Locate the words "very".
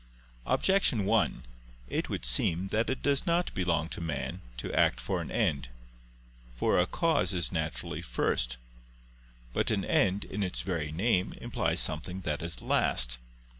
10.63-10.91